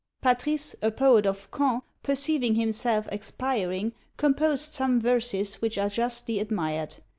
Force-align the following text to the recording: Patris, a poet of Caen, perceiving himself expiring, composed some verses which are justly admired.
Patris, 0.19 0.75
a 0.81 0.89
poet 0.89 1.27
of 1.27 1.51
Caen, 1.51 1.83
perceiving 2.01 2.55
himself 2.55 3.07
expiring, 3.11 3.93
composed 4.17 4.71
some 4.71 4.99
verses 4.99 5.61
which 5.61 5.77
are 5.77 5.89
justly 5.89 6.39
admired. 6.39 6.95